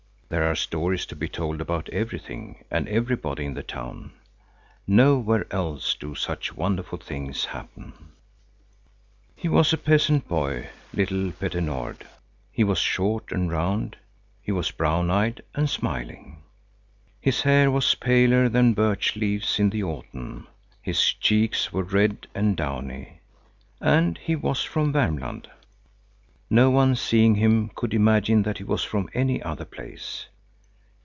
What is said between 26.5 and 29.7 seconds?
No one, seeing him, could imagine that he was from any other